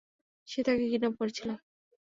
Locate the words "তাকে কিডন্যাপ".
0.63-1.13